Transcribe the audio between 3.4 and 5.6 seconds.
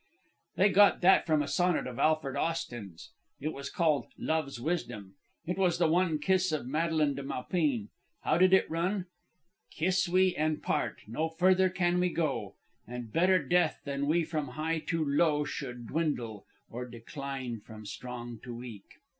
was called 'Love's Wisdom.' It